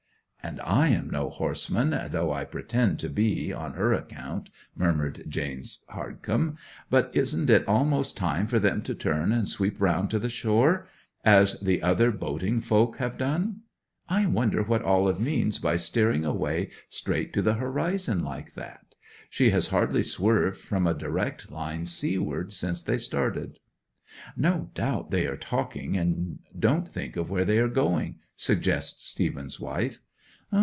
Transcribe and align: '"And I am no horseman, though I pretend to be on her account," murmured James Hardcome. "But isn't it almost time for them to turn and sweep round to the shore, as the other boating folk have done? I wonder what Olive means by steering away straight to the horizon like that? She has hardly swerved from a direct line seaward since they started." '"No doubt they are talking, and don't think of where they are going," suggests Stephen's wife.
'"And 0.43 0.59
I 0.61 0.87
am 0.87 1.07
no 1.07 1.29
horseman, 1.29 1.95
though 2.09 2.33
I 2.33 2.45
pretend 2.45 2.97
to 3.01 3.09
be 3.09 3.53
on 3.53 3.73
her 3.73 3.93
account," 3.93 4.49
murmured 4.75 5.23
James 5.29 5.85
Hardcome. 5.91 6.57
"But 6.89 7.11
isn't 7.13 7.47
it 7.51 7.67
almost 7.67 8.17
time 8.17 8.47
for 8.47 8.57
them 8.57 8.81
to 8.81 8.95
turn 8.95 9.31
and 9.31 9.47
sweep 9.47 9.79
round 9.79 10.09
to 10.09 10.17
the 10.17 10.31
shore, 10.31 10.87
as 11.23 11.59
the 11.59 11.83
other 11.83 12.09
boating 12.09 12.59
folk 12.59 12.97
have 12.97 13.19
done? 13.19 13.61
I 14.09 14.25
wonder 14.25 14.63
what 14.63 14.81
Olive 14.81 15.19
means 15.19 15.59
by 15.59 15.77
steering 15.77 16.25
away 16.25 16.71
straight 16.89 17.33
to 17.33 17.43
the 17.43 17.53
horizon 17.53 18.23
like 18.23 18.55
that? 18.55 18.95
She 19.29 19.51
has 19.51 19.67
hardly 19.67 20.01
swerved 20.01 20.59
from 20.59 20.87
a 20.87 20.95
direct 20.95 21.51
line 21.51 21.85
seaward 21.85 22.51
since 22.51 22.81
they 22.81 22.97
started." 22.97 23.59
'"No 24.35 24.71
doubt 24.73 25.11
they 25.11 25.27
are 25.27 25.37
talking, 25.37 25.95
and 25.95 26.39
don't 26.57 26.91
think 26.91 27.15
of 27.15 27.29
where 27.29 27.45
they 27.45 27.59
are 27.59 27.69
going," 27.69 28.15
suggests 28.35 29.07
Stephen's 29.07 29.59
wife. 29.59 30.01